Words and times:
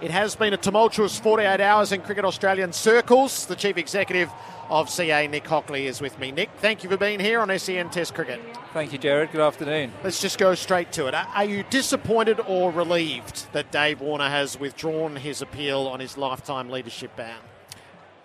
It 0.00 0.10
has 0.10 0.36
been 0.36 0.52
a 0.52 0.56
tumultuous 0.56 1.18
48 1.18 1.60
hours 1.60 1.92
in 1.92 2.02
Cricket 2.02 2.24
Australian 2.24 2.72
circles. 2.72 3.46
The 3.46 3.56
Chief 3.56 3.76
Executive 3.76 4.30
of 4.70 4.88
CA, 4.88 5.26
Nick 5.26 5.46
Hockley, 5.46 5.86
is 5.86 6.00
with 6.00 6.18
me. 6.18 6.30
Nick, 6.30 6.50
thank 6.58 6.84
you 6.84 6.90
for 6.90 6.96
being 6.96 7.18
here 7.18 7.40
on 7.40 7.56
SEN 7.58 7.90
Test 7.90 8.14
Cricket. 8.14 8.40
Thank 8.72 8.92
you, 8.92 8.98
Jared. 8.98 9.32
Good 9.32 9.40
afternoon. 9.40 9.92
Let's 10.04 10.20
just 10.20 10.38
go 10.38 10.54
straight 10.54 10.92
to 10.92 11.06
it. 11.06 11.14
Are 11.14 11.44
you 11.44 11.64
disappointed 11.64 12.38
or 12.46 12.70
relieved 12.70 13.52
that 13.52 13.72
Dave 13.72 14.00
Warner 14.00 14.28
has 14.28 14.60
withdrawn 14.60 15.16
his 15.16 15.42
appeal 15.42 15.88
on 15.88 16.00
his 16.00 16.16
lifetime 16.16 16.70
leadership 16.70 17.16
ban? 17.16 17.38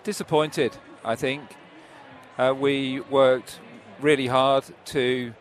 Disappointed, 0.04 0.78
I 1.04 1.16
think. 1.16 1.56
Uh, 2.38 2.54
we 2.56 3.00
worked 3.00 3.60
really 4.00 4.28
hard 4.28 4.66
to 4.86 5.34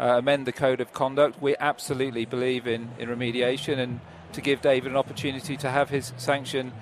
uh, 0.00 0.16
amend 0.18 0.46
the 0.46 0.52
code 0.52 0.80
of 0.80 0.92
conduct. 0.92 1.40
We 1.40 1.54
absolutely 1.60 2.24
believe 2.24 2.66
in, 2.66 2.90
in 2.98 3.08
remediation 3.08 3.78
and 3.78 4.00
to 4.36 4.40
give 4.42 4.60
David 4.60 4.90
an 4.90 4.96
opportunity 4.96 5.56
to 5.56 5.70
have 5.70 5.90
his 5.90 6.12
sanction 6.16 6.72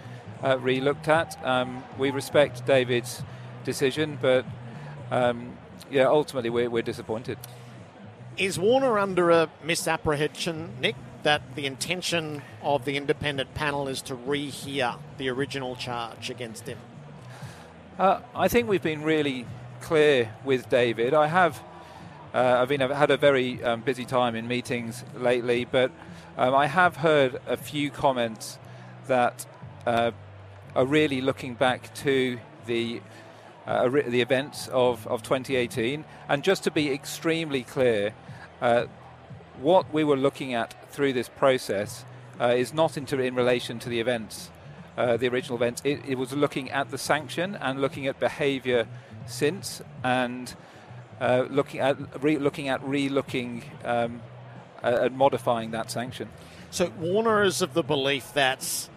uh, 0.42 0.58
re-looked 0.58 1.08
at. 1.08 1.42
Um, 1.44 1.82
we 1.98 2.10
respect 2.10 2.66
David's 2.66 3.22
decision, 3.64 4.18
but 4.20 4.44
um, 5.10 5.56
yeah, 5.90 6.06
ultimately 6.06 6.50
we're, 6.50 6.68
we're 6.68 6.82
disappointed. 6.82 7.38
Is 8.36 8.58
Warner 8.58 8.98
under 8.98 9.30
a 9.30 9.48
misapprehension, 9.62 10.74
Nick, 10.80 10.96
that 11.22 11.54
the 11.54 11.64
intention 11.64 12.42
of 12.60 12.84
the 12.84 12.96
independent 12.96 13.54
panel 13.54 13.86
is 13.86 14.02
to 14.02 14.16
rehear 14.16 14.98
the 15.16 15.28
original 15.30 15.76
charge 15.76 16.30
against 16.30 16.66
him? 16.66 16.78
Uh, 17.98 18.20
I 18.34 18.48
think 18.48 18.68
we've 18.68 18.82
been 18.82 19.02
really 19.02 19.46
clear 19.80 20.34
with 20.44 20.68
David. 20.68 21.14
I 21.14 21.28
have. 21.28 21.62
Uh, 22.34 22.58
I've 22.60 22.68
been 22.68 22.82
I've 22.82 22.90
had 22.90 23.12
a 23.12 23.16
very 23.16 23.62
um, 23.62 23.82
busy 23.82 24.04
time 24.04 24.34
in 24.34 24.48
meetings 24.48 25.04
lately, 25.14 25.64
but 25.64 25.92
um, 26.36 26.54
I 26.54 26.66
have 26.66 26.96
heard 26.96 27.40
a 27.46 27.56
few 27.56 27.90
comments 27.90 28.58
that 29.06 29.46
uh, 29.86 30.10
are 30.74 30.86
really 30.86 31.20
looking 31.20 31.54
back 31.54 31.94
to 31.94 32.38
the 32.66 33.00
uh, 33.66 33.88
the 33.88 34.20
events 34.20 34.68
of, 34.68 35.06
of 35.06 35.22
2018. 35.22 36.04
And 36.28 36.42
just 36.42 36.64
to 36.64 36.70
be 36.70 36.92
extremely 36.92 37.62
clear, 37.62 38.12
uh, 38.60 38.84
what 39.60 39.92
we 39.92 40.04
were 40.04 40.16
looking 40.16 40.52
at 40.54 40.74
through 40.92 41.12
this 41.12 41.28
process 41.28 42.04
uh, 42.40 42.48
is 42.48 42.74
not 42.74 42.96
in 42.98 43.34
relation 43.34 43.78
to 43.78 43.88
the 43.88 44.00
events, 44.00 44.50
uh, 44.98 45.16
the 45.16 45.28
original 45.28 45.56
events. 45.56 45.80
It, 45.84 46.00
it, 46.06 46.18
was 46.18 46.32
looking 46.32 46.70
at 46.70 46.90
the 46.90 46.98
sanction 46.98 47.54
and 47.54 47.80
looking 47.80 48.06
at 48.06 48.18
behaviour 48.18 48.86
since, 49.26 49.80
and 50.02 50.54
uh, 51.20 51.46
looking 51.48 51.80
at 51.80 52.22
re- 52.22 52.38
looking 52.38 52.68
at 52.68 52.82
re-looking 52.82 53.64
um, 53.84 54.16
uh, 54.16 54.33
at 54.84 55.12
modifying 55.12 55.70
that 55.72 55.90
sanction. 55.90 56.28
So 56.70 56.90
Warner 56.98 57.42
is 57.42 57.62
of 57.62 57.74
the 57.74 57.82
belief 57.82 58.32
that 58.34 58.88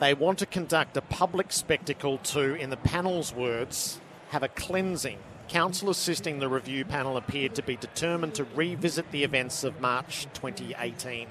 they 0.00 0.14
want 0.14 0.38
to 0.38 0.46
conduct 0.46 0.96
a 0.96 1.02
public 1.02 1.52
spectacle 1.52 2.18
to, 2.18 2.54
in 2.54 2.70
the 2.70 2.76
panel's 2.76 3.34
words, 3.34 4.00
have 4.30 4.42
a 4.42 4.48
cleansing. 4.48 5.18
Counsel 5.48 5.90
assisting 5.90 6.38
the 6.38 6.48
review 6.48 6.84
panel 6.84 7.16
appeared 7.16 7.54
to 7.54 7.62
be 7.62 7.76
determined 7.76 8.34
to 8.34 8.44
revisit 8.54 9.10
the 9.12 9.24
events 9.24 9.64
of 9.64 9.80
March 9.80 10.24
2018, 10.34 11.26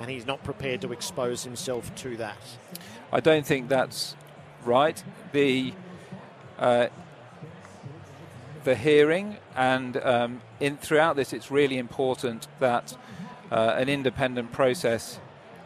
and 0.00 0.10
he's 0.10 0.26
not 0.26 0.42
prepared 0.42 0.80
to 0.80 0.92
expose 0.92 1.44
himself 1.44 1.94
to 1.96 2.16
that. 2.16 2.38
I 3.12 3.20
don't 3.20 3.46
think 3.46 3.68
that's 3.68 4.16
right. 4.64 5.02
The 5.32 5.72
uh, 6.58 6.88
the 8.64 8.74
hearing, 8.74 9.36
and 9.56 9.96
um, 9.96 10.40
in 10.60 10.76
throughout 10.76 11.16
this, 11.16 11.32
it's 11.32 11.50
really 11.50 11.78
important 11.78 12.48
that 12.60 12.96
uh, 13.50 13.74
an 13.76 13.88
independent 13.88 14.52
process 14.52 15.20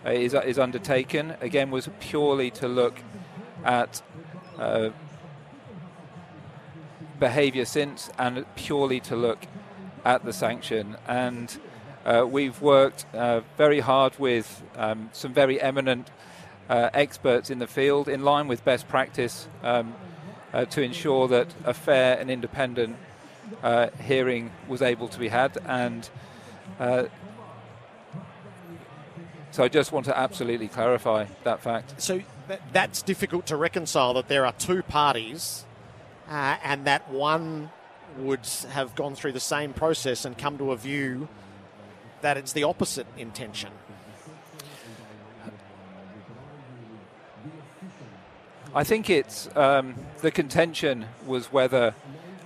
uh, 0.04 0.10
is 0.10 0.34
is 0.34 0.58
undertaken. 0.58 1.34
Again, 1.40 1.70
was 1.70 1.88
purely 2.00 2.50
to 2.52 2.68
look 2.68 2.98
at 3.64 4.02
uh, 4.58 4.90
behaviour 7.18 7.64
since, 7.64 8.10
and 8.18 8.44
purely 8.54 9.00
to 9.00 9.16
look 9.16 9.46
at 10.04 10.24
the 10.24 10.32
sanction. 10.32 10.96
And 11.06 11.58
uh, 12.04 12.24
we've 12.28 12.60
worked 12.62 13.06
uh, 13.12 13.40
very 13.56 13.80
hard 13.80 14.18
with 14.18 14.62
um, 14.76 15.10
some 15.12 15.34
very 15.34 15.60
eminent 15.60 16.10
uh, 16.68 16.90
experts 16.94 17.50
in 17.50 17.58
the 17.58 17.66
field, 17.66 18.08
in 18.08 18.22
line 18.24 18.48
with 18.48 18.64
best 18.64 18.88
practice. 18.88 19.48
Um, 19.62 19.94
uh, 20.52 20.64
to 20.66 20.82
ensure 20.82 21.28
that 21.28 21.48
a 21.64 21.74
fair 21.74 22.18
and 22.18 22.30
independent 22.30 22.96
uh, 23.62 23.88
hearing 24.02 24.50
was 24.68 24.82
able 24.82 25.08
to 25.08 25.18
be 25.18 25.28
had. 25.28 25.56
And 25.66 26.08
uh, 26.78 27.04
so 29.50 29.64
I 29.64 29.68
just 29.68 29.92
want 29.92 30.06
to 30.06 30.16
absolutely 30.16 30.68
clarify 30.68 31.26
that 31.44 31.60
fact. 31.60 32.00
So 32.00 32.20
that's 32.72 33.02
difficult 33.02 33.46
to 33.46 33.56
reconcile 33.56 34.14
that 34.14 34.28
there 34.28 34.46
are 34.46 34.52
two 34.52 34.82
parties 34.82 35.64
uh, 36.28 36.56
and 36.62 36.84
that 36.86 37.10
one 37.10 37.70
would 38.18 38.46
have 38.70 38.94
gone 38.94 39.14
through 39.14 39.32
the 39.32 39.40
same 39.40 39.72
process 39.72 40.24
and 40.24 40.36
come 40.38 40.58
to 40.58 40.72
a 40.72 40.76
view 40.76 41.28
that 42.22 42.36
it's 42.36 42.52
the 42.52 42.64
opposite 42.64 43.06
intention. 43.16 43.70
I 48.76 48.84
think 48.84 49.08
it's 49.08 49.48
um, 49.56 49.94
the 50.20 50.30
contention 50.30 51.06
was 51.26 51.50
whether 51.50 51.94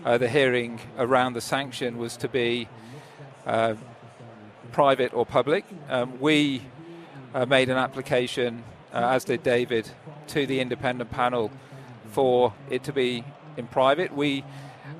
uh, 0.04 0.16
the 0.16 0.28
hearing 0.28 0.78
around 0.96 1.32
the 1.32 1.41
sanction 1.41 1.98
was 1.98 2.16
to 2.18 2.28
be 2.28 2.68
uh, 3.44 3.74
private 4.70 5.12
or 5.12 5.26
public. 5.26 5.64
Um, 5.88 6.20
we 6.20 6.62
uh, 7.34 7.46
made 7.46 7.68
an 7.68 7.78
application, 7.78 8.62
uh, 8.94 9.08
as 9.08 9.24
did 9.24 9.42
David, 9.42 9.91
to 10.28 10.46
the 10.46 10.60
independent 10.60 11.10
panel 11.10 11.50
for 12.12 12.54
it 12.70 12.84
to 12.84 12.92
be 12.92 13.24
in 13.56 13.66
private. 13.66 14.14
We, 14.14 14.44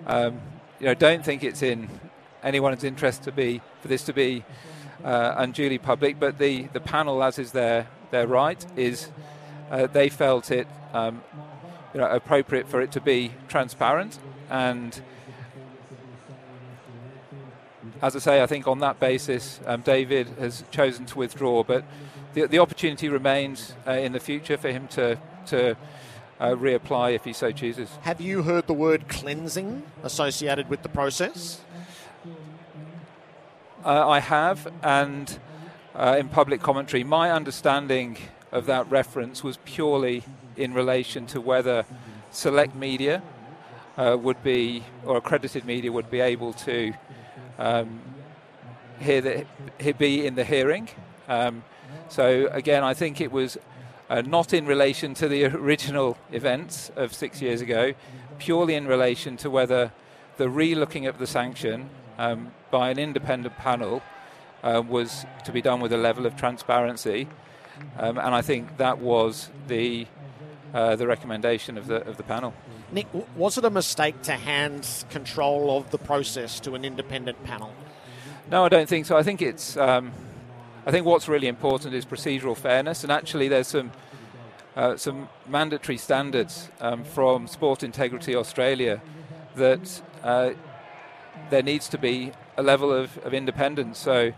um, 0.09 0.41
you 0.81 0.87
know, 0.87 0.95
don't 0.95 1.25
think 1.25 1.45
it's 1.45 1.63
in 1.63 1.89
anyone's 2.43 2.83
interest 2.83 3.23
to 3.23 3.31
be 3.31 3.63
for 3.83 3.87
this 3.87 4.03
to 4.07 4.13
be 4.13 4.43
uh, 5.05 5.35
unduly 5.37 5.79
public, 5.79 6.19
but 6.19 6.39
the, 6.39 6.63
the 6.73 6.81
panel, 6.81 7.23
as 7.23 7.39
is 7.39 7.53
their 7.53 7.87
their 8.11 8.27
right, 8.27 8.67
is 8.75 9.11
uh, 9.71 9.87
they 9.87 10.09
felt 10.09 10.51
it 10.51 10.67
um, 10.93 11.23
you 11.95 12.01
know, 12.01 12.11
appropriate 12.11 12.69
for 12.69 12.81
it 12.81 12.93
to 12.93 13.01
be 13.01 13.33
transparent. 13.49 14.19
And 14.49 15.01
as 18.03 18.17
I 18.17 18.19
say, 18.19 18.43
I 18.43 18.47
think 18.47 18.67
on 18.67 18.79
that 18.81 18.99
basis, 18.99 19.61
um, 19.67 19.83
David 19.83 20.29
has 20.39 20.65
chosen 20.71 21.07
to 21.07 21.19
withdraw. 21.19 21.63
But 21.63 21.85
the, 22.35 22.47
the 22.47 22.59
opportunity 22.59 23.09
remains 23.09 23.75
uh, 23.87 23.93
in 23.93 24.13
the 24.13 24.21
future 24.21 24.57
for 24.57 24.71
him 24.71 24.89
to, 24.89 25.19
to 25.47 25.77
uh, 26.41 26.51
reapply 26.51 27.15
if 27.15 27.25
he 27.25 27.33
so 27.33 27.53
chooses. 27.53 27.91
Have 28.03 28.21
you 28.21 28.43
heard 28.43 28.67
the 28.67 28.75
word 28.75 29.09
cleansing 29.09 29.83
associated 30.03 30.69
with 30.69 30.83
the 30.83 30.89
process? 30.89 31.61
Uh, 33.85 34.09
I 34.09 34.21
have, 34.21 34.71
and 34.83 35.39
uh, 35.95 36.17
in 36.19 36.29
public 36.29 36.61
commentary, 36.61 37.03
my 37.03 37.31
understanding 37.31 38.19
of 38.53 38.67
that 38.67 38.91
reference 38.91 39.45
was 39.45 39.59
purely 39.65 40.25
in 40.57 40.75
relation 40.75 41.27
to 41.27 41.41
whether 41.41 41.85
select 42.31 42.75
media 42.75 43.23
uh, 43.97 44.17
would 44.21 44.43
be, 44.43 44.85
or 45.05 45.17
accredited 45.17 45.65
media 45.65 45.93
would 45.93 46.11
be 46.11 46.21
able 46.21 46.53
to 46.53 46.93
um, 47.59 48.01
hear 48.99 49.21
the, 49.21 49.93
be 49.99 50.27
in 50.27 50.35
the 50.35 50.45
hearing. 50.45 50.89
Um, 51.29 51.65
so 52.09 52.49
again, 52.53 52.83
I 52.83 52.95
think 52.95 53.21
it 53.21 53.31
was 53.31 53.57
uh, 54.09 54.23
not 54.23 54.53
in 54.53 54.67
relation 54.67 55.15
to 55.15 55.29
the 55.29 55.45
original 55.57 56.19
events 56.33 56.91
of 56.97 57.15
six 57.15 57.41
years 57.41 57.61
ago, 57.61 57.95
purely 58.39 58.75
in 58.75 58.87
relation 58.87 59.37
to 59.39 59.51
whether 59.51 59.93
the 60.37 60.49
re-looking 60.49 61.07
of 61.07 61.19
the 61.19 61.27
sanction 61.27 61.91
um, 62.19 62.53
by 62.71 62.91
an 62.91 62.99
independent 62.99 63.57
panel 63.57 64.03
uh, 64.63 64.83
was 64.87 65.25
to 65.45 65.53
be 65.53 65.63
done 65.63 65.81
with 65.81 65.93
a 65.93 65.97
level 65.97 66.27
of 66.27 66.37
transparency 66.37 67.29
um, 67.99 68.19
and 68.19 68.35
I 68.35 68.43
think 68.43 68.77
that 68.79 68.99
was 68.99 69.51
the 69.69 70.07
uh, 70.73 70.97
the 70.97 71.07
recommendation 71.07 71.77
of 71.79 71.87
the 71.87 72.07
of 72.07 72.17
the 72.17 72.23
panel. 72.23 72.55
Nick, 72.93 73.07
was 73.37 73.57
it 73.59 73.65
a 73.65 73.71
mistake 73.71 74.23
to 74.23 74.33
hand 74.33 75.05
control 75.11 75.77
of 75.77 75.91
the 75.91 75.99
process 75.99 76.59
to 76.61 76.75
an 76.75 76.85
independent 76.85 77.43
panel? 77.45 77.73
No, 78.51 78.65
I 78.65 78.69
don't 78.69 78.89
think 78.89 79.07
so. 79.07 79.17
I 79.17 79.23
think 79.23 79.43
it's 79.43 79.77
um, 79.77 80.13
I 80.87 80.91
think 80.91 81.07
what's 81.07 81.29
really 81.29 81.47
important 81.47 81.95
is 81.95 82.05
procedural 82.05 82.57
fairness, 82.57 83.05
and 83.05 83.13
actually 83.13 83.49
there's 83.49 83.69
some 83.69 83.93
uh, 84.77 84.97
some 84.97 85.29
mandatory 85.49 85.99
standards 85.99 86.69
um, 86.81 87.05
from 87.05 87.47
Sport 87.47 87.83
Integrity 87.83 88.35
Australia 88.35 89.01
that 89.57 90.03
uh, 90.23 90.51
there 91.51 91.63
needs 91.63 91.89
to 91.89 91.99
be 91.99 92.33
a 92.57 92.63
level 92.63 92.93
of, 92.93 93.19
of 93.19 93.35
independence. 93.35 93.99
So 93.99 94.33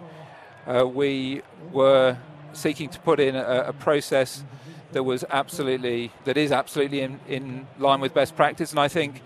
uh, 0.67 0.87
we 0.87 1.43
were 1.71 2.17
seeking 2.53 2.89
to 2.91 2.99
put 3.01 3.21
in 3.21 3.35
a, 3.37 3.65
a, 3.69 3.73
process 3.73 4.45
that 4.93 5.03
was 5.03 5.25
absolutely 5.31 6.13
that 6.25 6.37
is 6.37 6.53
absolutely 6.53 7.01
in, 7.01 7.21
in 7.29 7.67
line 7.79 8.01
with 8.01 8.15
best 8.15 8.37
practice. 8.37 8.71
And 8.71 8.81
I 8.81 8.89
think 8.89 9.23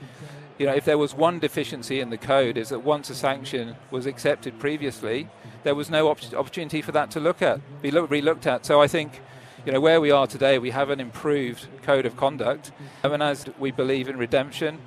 you 0.58 0.67
know 0.67 0.75
if 0.75 0.84
there 0.84 0.99
was 0.99 1.14
one 1.14 1.38
deficiency 1.38 2.00
in 2.00 2.11
the 2.11 2.19
code 2.19 2.56
is 2.56 2.69
that 2.70 2.81
once 2.81 3.11
a 3.11 3.14
sanction 3.14 3.76
was 3.90 4.06
accepted 4.06 4.58
previously, 4.58 5.28
there 5.64 5.75
was 5.75 5.90
no 5.90 6.08
op- 6.08 6.34
opportunity 6.34 6.82
for 6.82 6.93
that 6.93 7.11
to 7.12 7.20
look 7.20 7.43
at 7.43 7.61
be 7.82 7.90
look, 7.90 8.11
re-looked 8.11 8.46
at. 8.46 8.64
So 8.64 8.81
I 8.81 8.87
think 8.87 9.20
you 9.64 9.73
know 9.73 9.81
where 9.81 10.00
we 10.00 10.11
are 10.11 10.26
today, 10.26 10.58
we 10.58 10.70
have 10.70 10.90
an 10.90 11.00
improved 11.00 11.67
code 11.82 12.06
of 12.06 12.17
conduct, 12.17 12.73
and 13.02 13.23
as 13.23 13.46
we 13.58 13.70
believe 13.70 14.08
in 14.08 14.17
redemption. 14.17 14.78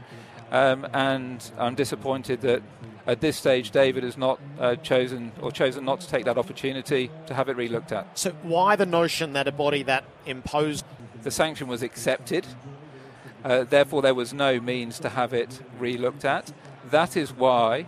Um, 0.51 0.87
and 0.93 1.51
I'm 1.59 1.75
disappointed 1.75 2.41
that 2.41 2.63
at 3.09 3.21
this 3.21 3.37
stage, 3.37 3.71
David 3.71 4.03
has 4.03 4.17
not 4.17 4.39
uh, 4.59 4.75
chosen 4.75 5.31
or 5.41 5.51
chosen 5.51 5.83
not 5.83 6.01
to 6.01 6.07
take 6.07 6.25
that 6.25 6.37
opportunity 6.37 7.09
to 7.25 7.33
have 7.33 7.49
it 7.49 7.57
relooked 7.57 7.91
at. 7.91 8.17
So, 8.17 8.31
why 8.43 8.75
the 8.75 8.85
notion 8.85 9.33
that 9.33 9.47
a 9.47 9.51
body 9.51 9.81
that 9.83 10.03
imposed 10.27 10.85
the 11.23 11.31
sanction 11.31 11.67
was 11.67 11.81
accepted, 11.81 12.45
uh, 13.43 13.63
therefore 13.63 14.03
there 14.03 14.13
was 14.13 14.31
no 14.31 14.59
means 14.59 14.99
to 14.99 15.09
have 15.09 15.33
it 15.33 15.59
relooked 15.79 16.23
at? 16.23 16.53
That 16.91 17.17
is 17.17 17.33
why, 17.33 17.87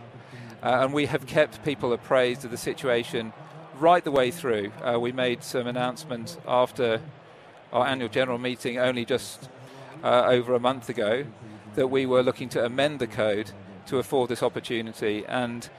uh, 0.63 0.79
and 0.81 0.93
we 0.93 1.05
have 1.05 1.27
kept 1.27 1.63
people 1.63 1.93
appraised 1.93 2.43
of 2.43 2.49
the 2.49 2.57
situation 2.57 3.31
right 3.77 4.03
the 4.03 4.11
way 4.11 4.31
through. 4.31 4.71
Uh, 4.81 4.99
we 4.99 5.11
made 5.11 5.43
some 5.43 5.67
announcements 5.67 6.39
after 6.47 6.99
our 7.71 7.85
annual 7.85 8.09
general 8.09 8.39
meeting 8.39 8.79
only 8.79 9.05
just 9.05 9.49
uh, 10.03 10.23
over 10.25 10.55
a 10.55 10.59
month 10.59 10.89
ago 10.89 11.25
that 11.75 11.87
we 11.87 12.05
were 12.07 12.23
looking 12.23 12.49
to 12.49 12.65
amend 12.65 12.99
the 12.99 13.07
code 13.07 13.51
to 13.87 13.97
afford 13.97 14.29
this 14.29 14.43
opportunity. 14.43 15.25
And 15.27 15.69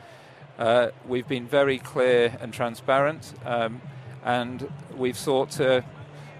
uh, 0.58 0.88
we've 1.06 1.28
been 1.28 1.46
very 1.46 1.78
clear 1.78 2.36
and 2.40 2.52
transparent, 2.52 3.34
um, 3.44 3.80
and 4.24 4.70
we've 4.96 5.18
sought 5.18 5.50
to 5.52 5.84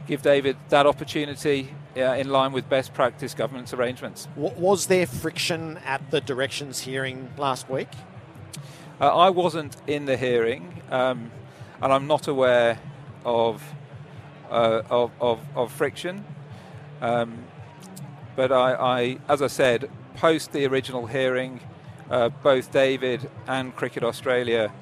give 0.06 0.22
David 0.22 0.56
that 0.68 0.86
opportunity 0.86 1.74
uh, 1.96 2.00
in 2.00 2.28
line 2.30 2.52
with 2.52 2.68
best 2.68 2.94
practice 2.94 3.34
governance 3.34 3.72
arrangements. 3.72 4.28
Was 4.36 4.86
there 4.86 5.06
friction 5.06 5.78
at 5.78 6.10
the 6.10 6.20
directions 6.20 6.80
hearing 6.80 7.30
last 7.36 7.68
week? 7.68 7.88
Uh, 9.00 9.06
I 9.16 9.30
wasn't 9.30 9.76
in 9.86 10.06
the 10.06 10.16
hearing, 10.16 10.82
um, 10.90 11.30
and 11.80 11.92
I'm 11.92 12.06
not 12.06 12.28
aware 12.28 12.78
of, 13.24 13.62
uh, 14.50 14.82
of, 14.90 15.10
of, 15.20 15.40
of, 15.56 15.72
friction. 15.72 16.24
Um, 17.00 17.44
but 18.36 18.52
I, 18.52 18.74
I, 18.74 19.18
as 19.28 19.42
I 19.42 19.48
said, 19.48 19.90
post 20.22 20.52
the 20.52 20.64
original 20.64 21.04
hearing, 21.08 21.58
uh, 22.08 22.28
both 22.28 22.70
David 22.70 23.28
and 23.48 23.74
Cricket 23.74 24.04
Australia 24.04 24.72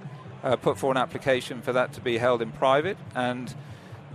uh, 0.44 0.54
put 0.56 0.76
for 0.76 0.90
an 0.90 0.98
application 0.98 1.62
for 1.62 1.72
that 1.72 1.94
to 1.94 2.00
be 2.02 2.18
held 2.18 2.42
in 2.42 2.52
private, 2.52 2.98
and 3.14 3.54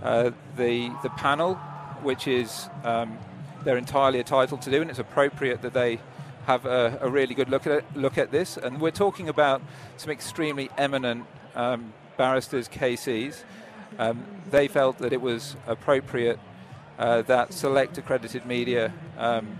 uh, 0.04 0.30
the 0.56 0.88
the 1.02 1.10
panel, 1.10 1.56
which 2.00 2.28
is 2.28 2.68
um, 2.84 3.18
they're 3.64 3.76
entirely 3.76 4.20
entitled 4.20 4.62
to 4.62 4.70
do, 4.70 4.80
and 4.80 4.88
it's 4.88 5.00
appropriate 5.00 5.62
that 5.62 5.72
they 5.72 5.98
have 6.46 6.64
a, 6.64 6.96
a, 7.00 7.10
really 7.10 7.34
good 7.34 7.48
look 7.48 7.66
at 7.66 7.72
it, 7.72 7.84
look 7.96 8.18
at 8.18 8.30
this. 8.30 8.56
And 8.56 8.80
we're 8.80 8.92
talking 8.92 9.28
about 9.28 9.62
some 9.96 10.12
extremely 10.12 10.70
eminent 10.78 11.26
um, 11.56 11.92
barristers, 12.16 12.68
KCs. 12.68 13.42
Um, 13.98 14.24
they 14.52 14.68
felt 14.68 14.98
that 14.98 15.12
it 15.12 15.20
was 15.20 15.56
appropriate 15.66 16.38
uh, 17.00 17.22
that 17.22 17.52
select 17.52 17.98
accredited 17.98 18.46
media 18.46 18.92
um, 19.18 19.58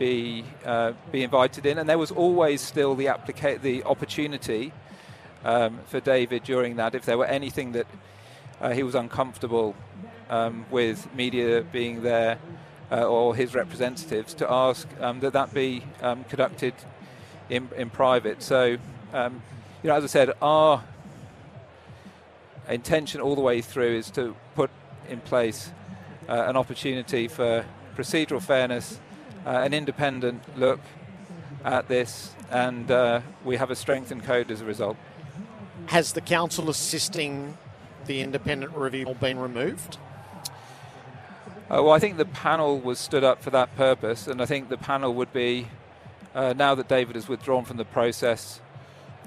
be 0.00 0.44
uh, 0.64 0.92
be 1.12 1.22
invited 1.22 1.66
in, 1.66 1.78
and 1.78 1.88
there 1.88 1.98
was 1.98 2.10
always 2.10 2.60
still 2.60 2.96
the 2.96 3.06
applica- 3.06 3.60
the 3.60 3.84
opportunity 3.84 4.72
um, 5.44 5.78
for 5.86 6.00
David 6.00 6.42
during 6.42 6.76
that 6.76 6.94
if 6.94 7.04
there 7.04 7.18
were 7.18 7.26
anything 7.26 7.72
that 7.72 7.86
uh, 8.60 8.70
he 8.70 8.82
was 8.82 8.94
uncomfortable 8.94 9.76
um, 10.30 10.64
with 10.70 11.12
media 11.14 11.62
being 11.70 12.02
there 12.02 12.38
uh, 12.90 13.04
or 13.04 13.36
his 13.36 13.54
representatives 13.54 14.32
to 14.34 14.50
ask 14.50 14.88
um, 15.00 15.20
that 15.20 15.34
that 15.34 15.52
be 15.52 15.84
um, 16.00 16.24
conducted 16.24 16.74
in, 17.50 17.68
in 17.76 17.90
private. 17.90 18.42
So, 18.42 18.78
um, 19.12 19.42
you 19.82 19.88
know, 19.88 19.96
as 19.96 20.04
I 20.04 20.06
said, 20.06 20.32
our 20.40 20.82
intention 22.68 23.20
all 23.20 23.34
the 23.34 23.42
way 23.42 23.60
through 23.60 23.98
is 23.98 24.10
to 24.12 24.34
put 24.54 24.70
in 25.08 25.20
place 25.20 25.70
uh, 26.28 26.44
an 26.48 26.56
opportunity 26.56 27.28
for 27.28 27.66
procedural 27.96 28.40
fairness 28.40 28.98
uh, 29.46 29.50
an 29.50 29.72
independent 29.74 30.42
look 30.58 30.80
at 31.64 31.88
this, 31.88 32.34
and 32.50 32.90
uh, 32.90 33.20
we 33.44 33.56
have 33.56 33.70
a 33.70 33.76
strengthened 33.76 34.24
code 34.24 34.50
as 34.50 34.60
a 34.60 34.64
result. 34.64 34.96
Has 35.86 36.12
the 36.12 36.20
counsel 36.20 36.70
assisting 36.70 37.56
the 38.06 38.20
independent 38.20 38.76
review 38.76 39.14
been 39.20 39.38
removed? 39.38 39.98
Uh, 41.70 41.82
well, 41.82 41.92
I 41.92 41.98
think 41.98 42.16
the 42.16 42.24
panel 42.24 42.80
was 42.80 42.98
stood 42.98 43.22
up 43.22 43.42
for 43.42 43.50
that 43.50 43.76
purpose, 43.76 44.26
and 44.26 44.42
I 44.42 44.46
think 44.46 44.68
the 44.68 44.76
panel 44.76 45.14
would 45.14 45.32
be, 45.32 45.68
uh, 46.34 46.52
now 46.56 46.74
that 46.74 46.88
David 46.88 47.14
has 47.14 47.28
withdrawn 47.28 47.64
from 47.64 47.76
the 47.76 47.84
process, 47.84 48.60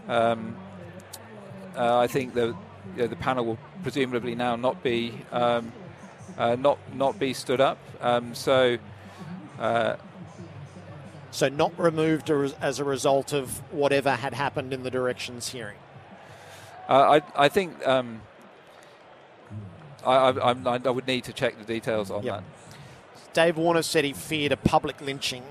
um, 0.07 0.55
uh, 1.77 1.99
I 1.99 2.07
think 2.07 2.33
the, 2.33 2.47
you 2.95 3.03
know, 3.03 3.07
the 3.07 3.15
panel 3.15 3.45
will 3.45 3.59
presumably 3.81 4.35
now 4.35 4.55
not 4.55 4.83
be 4.83 5.13
um, 5.31 5.71
uh, 6.37 6.55
not 6.55 6.77
not 6.93 7.17
be 7.19 7.33
stood 7.33 7.61
up. 7.61 7.77
Um, 8.01 8.35
so 8.35 8.77
uh, 9.59 9.95
so 11.31 11.49
not 11.49 11.77
removed 11.79 12.29
as 12.29 12.79
a 12.79 12.83
result 12.83 13.33
of 13.33 13.59
whatever 13.71 14.11
had 14.11 14.33
happened 14.33 14.73
in 14.73 14.83
the 14.83 14.91
directions 14.91 15.49
hearing. 15.49 15.77
Uh, 16.87 17.19
I, 17.35 17.45
I 17.45 17.49
think 17.49 17.85
um, 17.87 18.21
I, 20.05 20.29
I, 20.29 20.51
I, 20.51 20.89
would 20.89 21.07
need 21.07 21.23
to 21.23 21.33
check 21.33 21.57
the 21.57 21.65
details 21.65 22.11
on 22.11 22.23
yep. 22.23 22.43
that. 22.43 23.33
Dave 23.33 23.57
Warner 23.57 23.81
said 23.81 24.03
he 24.03 24.13
feared 24.13 24.51
a 24.51 24.57
public 24.57 25.01
lynching. 25.01 25.43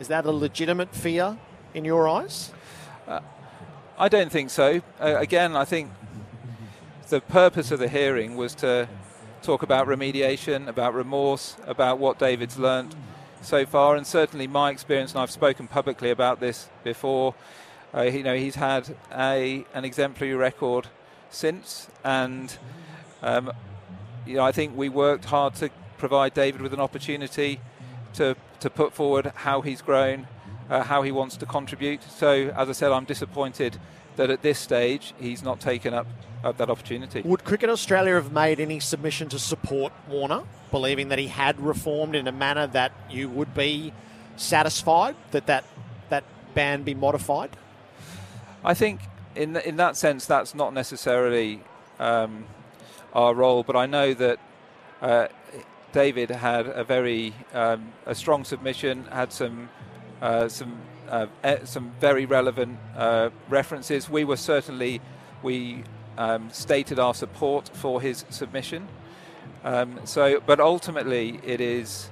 Is 0.00 0.08
that 0.08 0.26
a 0.26 0.32
legitimate 0.32 0.94
fear 0.94 1.38
in 1.72 1.84
your 1.84 2.08
eyes? 2.08 2.52
Uh, 3.06 3.20
I 3.96 4.08
don't 4.08 4.30
think 4.30 4.50
so. 4.50 4.82
Uh, 5.00 5.16
again, 5.16 5.56
I 5.56 5.64
think 5.64 5.90
the 7.08 7.20
purpose 7.20 7.70
of 7.70 7.78
the 7.78 7.88
hearing 7.88 8.36
was 8.36 8.54
to 8.56 8.88
talk 9.42 9.62
about 9.62 9.86
remediation, 9.86 10.68
about 10.68 10.94
remorse, 10.94 11.56
about 11.66 11.98
what 11.98 12.18
David's 12.18 12.58
learnt 12.58 12.94
so 13.42 13.66
far, 13.66 13.96
and 13.96 14.06
certainly 14.06 14.46
my 14.46 14.70
experience, 14.70 15.12
and 15.12 15.20
I've 15.20 15.30
spoken 15.30 15.68
publicly 15.68 16.10
about 16.10 16.40
this 16.40 16.68
before. 16.84 17.34
Uh, 17.94 18.02
you 18.02 18.22
know, 18.22 18.36
he's 18.36 18.54
had 18.54 18.96
a 19.14 19.64
an 19.74 19.84
exemplary 19.84 20.34
record 20.34 20.88
since, 21.30 21.88
and 22.04 22.56
um, 23.22 23.52
you 24.26 24.36
know, 24.36 24.44
I 24.44 24.52
think 24.52 24.76
we 24.76 24.88
worked 24.88 25.26
hard 25.26 25.54
to 25.56 25.70
provide 25.98 26.34
David 26.34 26.62
with 26.62 26.72
an 26.72 26.80
opportunity 26.80 27.60
to 28.14 28.36
to 28.60 28.70
put 28.70 28.92
forward 28.92 29.32
how 29.34 29.60
he's 29.60 29.82
grown, 29.82 30.26
uh, 30.70 30.82
how 30.82 31.02
he 31.02 31.12
wants 31.12 31.36
to 31.38 31.46
contribute. 31.46 32.02
So, 32.02 32.52
as 32.56 32.68
I 32.68 32.72
said, 32.72 32.92
I'm 32.92 33.04
disappointed 33.04 33.78
that 34.16 34.30
at 34.30 34.42
this 34.42 34.58
stage 34.58 35.14
he's 35.18 35.42
not 35.42 35.60
taken 35.60 35.94
up, 35.94 36.06
up 36.44 36.56
that 36.58 36.70
opportunity. 36.70 37.22
Would 37.22 37.44
Cricket 37.44 37.70
Australia 37.70 38.14
have 38.14 38.32
made 38.32 38.60
any 38.60 38.80
submission 38.80 39.28
to 39.30 39.38
support 39.38 39.92
Warner, 40.08 40.42
believing 40.70 41.08
that 41.08 41.18
he 41.18 41.28
had 41.28 41.58
reformed 41.60 42.14
in 42.14 42.28
a 42.28 42.32
manner 42.32 42.66
that 42.68 42.92
you 43.10 43.28
would 43.28 43.54
be 43.54 43.92
satisfied 44.36 45.16
that 45.30 45.46
that, 45.46 45.64
that 46.10 46.24
ban 46.54 46.82
be 46.82 46.94
modified? 46.94 47.50
I 48.64 48.74
think 48.74 49.00
in 49.34 49.56
in 49.56 49.76
that 49.76 49.96
sense 49.96 50.26
that's 50.26 50.54
not 50.54 50.74
necessarily 50.74 51.62
um, 51.98 52.44
our 53.12 53.34
role, 53.34 53.62
but 53.62 53.76
I 53.76 53.86
know 53.86 54.14
that. 54.14 54.38
Uh, 55.00 55.28
David 55.92 56.30
had 56.30 56.66
a 56.66 56.84
very 56.84 57.34
um, 57.52 57.92
a 58.06 58.14
strong 58.14 58.44
submission, 58.44 59.04
had 59.04 59.30
some 59.30 59.68
some 60.48 60.78
uh, 61.08 61.26
some 61.64 61.92
very 62.00 62.26
relevant 62.26 62.78
uh, 62.96 63.30
references. 63.48 64.08
We 64.08 64.24
were 64.24 64.36
certainly 64.36 65.00
we 65.42 65.84
um, 66.16 66.48
stated 66.50 66.98
our 66.98 67.14
support 67.14 67.70
for 67.74 68.00
his 68.00 68.24
submission. 68.30 68.88
Um, 69.64 70.00
so, 70.04 70.40
but 70.44 70.60
ultimately, 70.60 71.40
it 71.44 71.60
is 71.60 72.10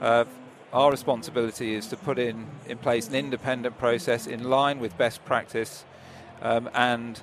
uh, 0.00 0.24
our 0.72 0.90
responsibility 0.90 1.74
is 1.74 1.86
to 1.88 1.96
put 1.96 2.18
in 2.18 2.46
in 2.66 2.78
place 2.78 3.08
an 3.08 3.14
independent 3.14 3.78
process 3.78 4.26
in 4.26 4.44
line 4.44 4.78
with 4.78 4.96
best 4.96 5.24
practice, 5.24 5.84
um, 6.42 6.70
and 6.74 7.20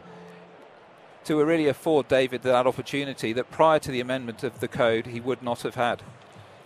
to 1.26 1.44
really 1.44 1.68
afford 1.68 2.08
David 2.08 2.42
that 2.44 2.68
opportunity 2.68 3.34
that 3.34 3.50
prior 3.50 3.80
to 3.80 3.92
the 3.92 4.02
amendment 4.02 4.44
of 4.44 4.60
the 4.60 4.68
code 4.68 5.08
he 5.08 5.20
would 5.20 5.42
not 5.42 5.62
have 5.62 5.76
had. 5.76 6.04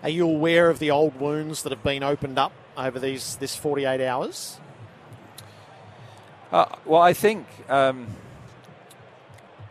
Are 0.04 0.10
you 0.10 0.28
aware 0.28 0.70
of 0.70 0.80
the 0.80 0.92
old 0.92 1.20
wounds 1.20 1.64
that 1.64 1.72
have 1.72 1.84
been 1.84 2.04
opened 2.04 2.40
up 2.40 2.52
over 2.78 3.00
these 3.00 3.36
this 3.38 3.56
48 3.56 4.02
hours? 4.02 4.60
Uh, 6.52 6.66
well, 6.86 7.02
I 7.02 7.14
think 7.14 7.46
um, 7.68 8.08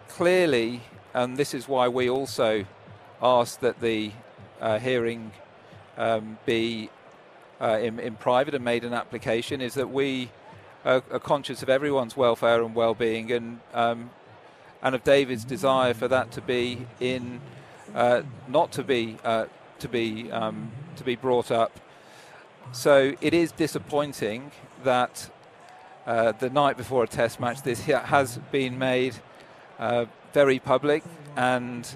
clearly, 0.09 0.83
and 1.15 1.37
this 1.37 1.55
is 1.55 1.67
why 1.69 1.89
we 1.89 2.11
also 2.11 2.67
asked 3.23 3.61
that 3.63 3.81
the 3.81 4.13
uh, 4.61 4.79
hearing 4.79 5.33
um, 5.97 6.39
be 6.45 6.91
uh, 7.61 7.79
in, 7.81 7.99
in, 7.99 8.17
private 8.17 8.55
and 8.55 8.63
made 8.63 8.85
an 8.85 8.93
application 8.93 9.63
is 9.63 9.75
that 9.75 9.89
we 9.91 10.31
are, 10.85 11.03
are 11.11 11.19
conscious 11.19 11.63
of 11.63 11.71
everyone's 11.71 12.17
welfare 12.17 12.63
and 12.63 12.75
well-being, 12.75 13.33
and 13.33 13.61
um, 13.73 14.11
and 14.83 14.95
of 14.95 15.03
David's 15.05 15.45
desire 15.45 15.95
for 15.95 16.09
that 16.09 16.31
to 16.33 16.43
be 16.43 16.87
in, 17.01 17.41
uh, 17.95 18.23
not 18.49 18.73
to 18.73 18.83
be 18.83 19.17
uh, 19.25 19.47
to 19.79 19.89
be 19.89 20.31
um, 20.31 20.71
to 20.97 21.05
be 21.05 21.17
brought 21.17 21.51
up. 21.51 21.73
So 22.73 23.15
it 23.21 23.33
is 23.33 23.53
disappointing 23.53 24.51
that 24.85 25.31
uh, 26.07 26.33
the 26.33 26.51
night 26.51 26.77
before 26.77 27.05
a 27.05 27.07
Test 27.07 27.41
match, 27.41 27.63
this 27.63 27.81
has 27.87 28.39
been 28.53 28.79
made 28.79 29.17
uh, 29.79 30.07
very 30.33 30.59
public, 30.59 31.03
and 31.37 31.89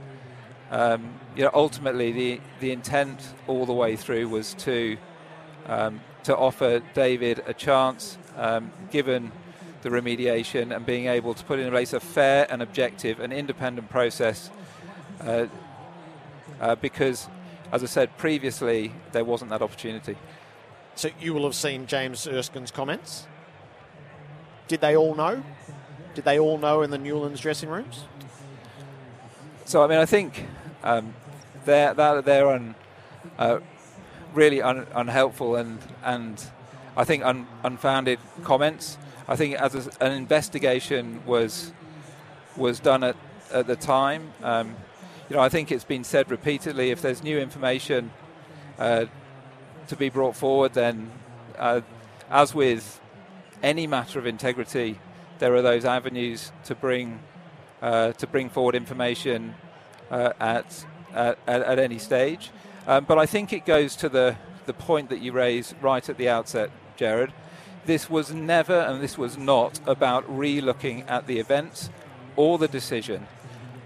um, 0.70 1.14
you 1.36 1.44
know 1.44 1.50
ultimately 1.52 2.12
the 2.12 2.40
the 2.60 2.72
intent 2.72 3.20
all 3.46 3.66
the 3.66 3.72
way 3.72 3.96
through 3.96 4.28
was 4.28 4.54
to 4.54 4.96
um, 5.66 6.00
to 6.24 6.36
offer 6.36 6.80
David 6.94 7.42
a 7.46 7.54
chance, 7.54 8.16
um, 8.36 8.72
given 8.90 9.32
the 9.82 9.90
remediation 9.90 10.74
and 10.74 10.84
being 10.84 11.06
able 11.06 11.34
to 11.34 11.44
put 11.44 11.58
in 11.58 11.70
place 11.70 11.92
a 11.92 12.00
fair 12.00 12.46
and 12.50 12.62
objective 12.62 13.20
and 13.20 13.32
independent 13.32 13.90
process. 13.90 14.50
Uh, 15.20 15.46
uh, 16.60 16.74
because, 16.74 17.28
as 17.72 17.82
I 17.82 17.86
said 17.86 18.16
previously, 18.18 18.92
there 19.12 19.24
wasn't 19.24 19.50
that 19.50 19.62
opportunity. 19.62 20.16
So 20.94 21.10
you 21.20 21.32
will 21.34 21.44
have 21.44 21.54
seen 21.54 21.86
James 21.86 22.26
Erskine's 22.26 22.70
comments. 22.70 23.26
Did 24.68 24.80
they 24.80 24.96
all 24.96 25.14
know? 25.14 25.42
Did 26.14 26.24
they 26.24 26.38
all 26.38 26.58
know 26.58 26.82
in 26.82 26.90
the 26.90 26.98
Newlands 26.98 27.40
dressing 27.40 27.68
rooms? 27.68 28.04
So 29.64 29.82
I 29.82 29.86
mean, 29.86 29.98
I 29.98 30.06
think 30.06 30.46
um, 30.82 31.14
they're 31.64 31.94
they're 31.94 32.48
un, 32.48 32.74
uh, 33.38 33.60
really 34.34 34.60
un, 34.62 34.86
unhelpful 34.94 35.56
and 35.56 35.78
and 36.02 36.44
I 36.96 37.04
think 37.04 37.24
un, 37.24 37.46
unfounded 37.62 38.18
comments. 38.42 38.98
I 39.28 39.36
think 39.36 39.54
as 39.54 39.86
a, 39.86 40.04
an 40.04 40.12
investigation 40.12 41.22
was 41.24 41.72
was 42.56 42.80
done 42.80 43.04
at 43.04 43.16
at 43.52 43.66
the 43.66 43.76
time. 43.76 44.32
Um, 44.42 44.76
you 45.28 45.36
know, 45.36 45.42
I 45.42 45.48
think 45.48 45.70
it's 45.70 45.84
been 45.84 46.04
said 46.04 46.30
repeatedly. 46.30 46.90
If 46.90 47.00
there's 47.00 47.22
new 47.22 47.38
information 47.38 48.10
uh, 48.78 49.06
to 49.90 49.96
be 49.96 50.08
brought 50.08 50.36
forward, 50.36 50.72
then 50.72 51.10
uh, 51.58 51.80
as 52.30 52.54
with 52.54 53.00
any 53.60 53.88
matter 53.88 54.20
of 54.20 54.26
integrity, 54.26 54.98
there 55.40 55.52
are 55.54 55.62
those 55.62 55.84
avenues 55.84 56.52
to 56.64 56.74
bring 56.76 57.18
uh, 57.82 58.12
to 58.12 58.26
bring 58.26 58.48
forward 58.48 58.74
information 58.74 59.54
uh, 60.10 60.32
at, 60.38 60.86
at, 61.14 61.38
at 61.46 61.78
any 61.78 61.98
stage. 61.98 62.50
Um, 62.86 63.04
but 63.04 63.18
I 63.18 63.26
think 63.26 63.52
it 63.52 63.66
goes 63.66 63.96
to 63.96 64.08
the 64.08 64.36
the 64.66 64.72
point 64.72 65.08
that 65.10 65.20
you 65.20 65.32
raised 65.32 65.74
right 65.82 66.08
at 66.08 66.16
the 66.18 66.28
outset, 66.28 66.70
Jared. 66.96 67.32
This 67.86 68.08
was 68.08 68.32
never 68.32 68.78
and 68.78 69.02
this 69.02 69.18
was 69.18 69.36
not 69.36 69.80
about 69.86 70.22
re 70.28 70.60
looking 70.60 71.02
at 71.02 71.26
the 71.26 71.40
events 71.40 71.90
or 72.36 72.58
the 72.58 72.68
decision. 72.68 73.26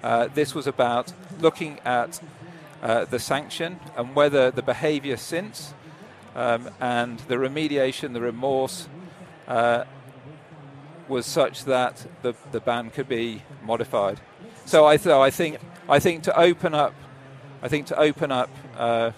Uh, 0.02 0.28
this 0.34 0.54
was 0.54 0.66
about 0.66 1.14
looking 1.40 1.80
at 1.86 2.20
uh, 2.82 3.06
the 3.06 3.18
sanction 3.18 3.80
and 3.96 4.14
whether 4.14 4.50
the 4.50 4.62
behaviour 4.62 5.16
since 5.16 5.72
um, 6.34 6.70
and 6.80 7.18
the 7.20 7.36
remediation, 7.36 8.12
the 8.12 8.20
remorse, 8.20 8.88
uh, 9.48 9.84
was 11.08 11.26
such 11.26 11.64
that 11.64 12.06
the, 12.22 12.34
the 12.52 12.60
ban 12.60 12.90
could 12.90 13.08
be 13.08 13.42
modified. 13.62 14.20
So 14.64 14.86
I, 14.86 14.96
th- 14.96 15.14
I 15.14 15.30
think 15.30 15.58
I 15.88 15.98
think 15.98 16.22
to 16.24 16.38
open 16.38 16.74
up, 16.74 16.94
I 17.62 17.68
think 17.68 17.86
to 17.88 17.98
open 17.98 18.32
up, 18.32 18.48
uh, 18.76 19.10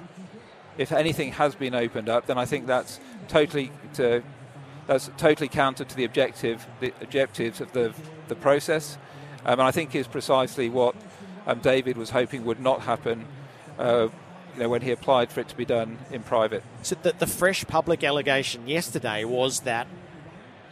if 0.76 0.90
anything 0.92 1.32
has 1.32 1.54
been 1.54 1.75
opened 1.75 2.08
up, 2.08 2.26
then 2.26 2.38
I 2.38 2.44
think 2.44 2.66
that's 2.66 2.99
totally 3.28 3.70
to, 3.94 4.23
that's 4.87 5.11
totally 5.16 5.49
counter 5.49 5.85
to 5.85 5.96
the 5.96 6.04
objective 6.04 6.66
the 6.80 6.92
objectives 7.00 7.61
of 7.61 7.73
the 7.73 7.94
the 8.28 8.35
process, 8.35 8.99
um, 9.44 9.61
and 9.61 9.62
I 9.62 9.70
think 9.70 9.94
is 9.94 10.08
precisely 10.08 10.68
what 10.68 10.96
um, 11.46 11.61
David 11.61 11.96
was 11.96 12.11
hoping 12.11 12.44
would 12.44 12.61
not 12.61 12.80
happen. 12.80 13.26
Uh, 13.78 14.08
you 14.57 14.63
know, 14.63 14.69
when 14.69 14.83
he 14.83 14.91
applied 14.91 15.31
for 15.31 15.41
it 15.41 15.49
to 15.49 15.57
be 15.57 15.67
done 15.67 15.99
in 16.11 16.23
private. 16.23 16.63
So 16.83 16.97
the, 17.03 17.13
the 17.13 17.27
fresh 17.27 17.65
public 17.67 18.03
allegation 18.03 18.67
yesterday 18.67 19.25
was 19.25 19.61
that 19.61 19.87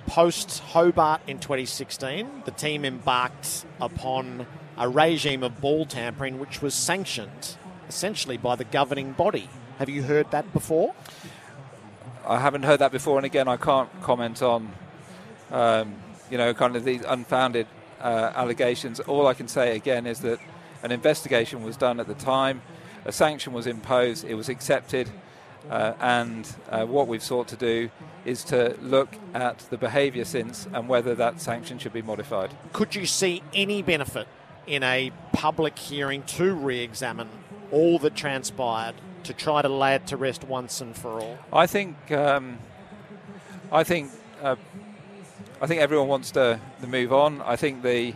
post 0.06 0.60
Hobart 0.60 1.20
in 1.26 1.38
2016, 1.38 2.42
the 2.44 2.50
team 2.50 2.84
embarked 2.84 3.66
upon 3.80 4.46
a 4.76 4.88
regime 4.88 5.42
of 5.42 5.60
ball 5.60 5.86
tampering 5.86 6.38
which 6.38 6.60
was 6.60 6.74
sanctioned 6.74 7.56
essentially 7.88 8.38
by 8.38 8.56
the 8.56 8.64
governing 8.64 9.12
body. 9.12 9.48
Have 9.78 9.88
you 9.88 10.02
heard 10.02 10.30
that 10.30 10.52
before? 10.52 10.94
I 12.26 12.40
haven't 12.40 12.62
heard 12.62 12.78
that 12.78 12.90
before, 12.90 13.18
and 13.18 13.26
again, 13.26 13.48
I 13.48 13.58
can't 13.58 13.90
comment 14.00 14.42
on, 14.42 14.72
um, 15.50 15.94
you 16.30 16.38
know, 16.38 16.54
kind 16.54 16.74
of 16.74 16.84
these 16.84 17.02
unfounded 17.02 17.66
uh, 18.00 18.32
allegations. 18.34 18.98
All 19.00 19.26
I 19.26 19.34
can 19.34 19.46
say 19.46 19.76
again 19.76 20.06
is 20.06 20.20
that 20.20 20.38
an 20.82 20.90
investigation 20.90 21.62
was 21.62 21.76
done 21.76 22.00
at 22.00 22.06
the 22.06 22.14
time, 22.14 22.62
a 23.04 23.12
sanction 23.12 23.52
was 23.52 23.66
imposed, 23.66 24.24
it 24.24 24.34
was 24.34 24.48
accepted, 24.48 25.10
uh, 25.70 25.94
and 26.00 26.54
uh, 26.70 26.84
what 26.84 27.08
we've 27.08 27.22
sought 27.22 27.48
to 27.48 27.56
do 27.56 27.90
is 28.24 28.44
to 28.44 28.76
look 28.80 29.16
at 29.34 29.58
the 29.70 29.78
behaviour 29.78 30.24
since 30.24 30.66
and 30.72 30.88
whether 30.88 31.14
that 31.14 31.40
sanction 31.40 31.78
should 31.78 31.92
be 31.92 32.02
modified. 32.02 32.50
Could 32.72 32.94
you 32.94 33.06
see 33.06 33.42
any 33.54 33.82
benefit 33.82 34.26
in 34.66 34.82
a 34.82 35.12
public 35.32 35.78
hearing 35.78 36.22
to 36.22 36.54
re 36.54 36.80
examine 36.80 37.28
all 37.70 37.98
that 37.98 38.14
transpired 38.14 38.94
to 39.24 39.32
try 39.32 39.62
to 39.62 39.68
lay 39.68 39.94
it 39.94 40.06
to 40.06 40.16
rest 40.16 40.44
once 40.44 40.80
and 40.80 40.96
for 40.96 41.20
all? 41.20 41.38
I 41.52 41.66
think. 41.66 42.10
Um, 42.12 42.58
I 43.72 43.84
think. 43.84 44.10
Uh, 44.42 44.56
I 45.62 45.66
think 45.66 45.80
everyone 45.80 46.08
wants 46.08 46.32
to, 46.32 46.60
to, 46.80 46.86
move 46.86 47.12
on. 47.12 47.40
I 47.40 47.56
think 47.56 47.82
the. 47.82 48.14